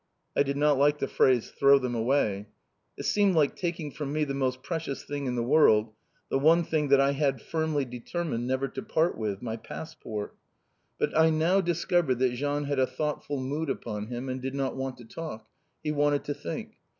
I 0.35 0.41
did 0.41 0.57
not 0.57 0.79
like 0.79 0.97
the 0.97 1.07
phrase, 1.07 1.51
"throw 1.51 1.77
them 1.77 1.93
away." 1.93 2.47
It 2.97 3.03
seemed 3.03 3.35
like 3.35 3.55
taking 3.55 3.91
from 3.91 4.11
me 4.11 4.23
the 4.23 4.33
most 4.33 4.63
precious 4.63 5.03
thing 5.03 5.27
in 5.27 5.35
the 5.35 5.43
world, 5.43 5.91
the 6.27 6.39
one 6.39 6.63
thing 6.63 6.87
that 6.87 6.99
I 6.99 7.11
had 7.11 7.39
firmly 7.39 7.85
determined 7.85 8.47
never 8.47 8.67
to 8.67 8.81
part 8.81 9.15
with 9.15 9.43
my 9.43 9.57
passport! 9.57 10.35
But 10.97 11.15
I 11.15 11.29
now 11.29 11.61
discovered 11.61 12.15
that 12.15 12.33
Jean 12.33 12.63
had 12.63 12.79
a 12.79 12.87
thoughtful 12.87 13.39
mood 13.39 13.69
upon 13.69 14.07
him, 14.07 14.27
and 14.27 14.41
did 14.41 14.55
not 14.55 14.75
want 14.75 14.97
to 14.97 15.05
talk. 15.05 15.47
He 15.83 15.91
wanted 15.91 16.23
to 16.23 16.33
think. 16.33 16.77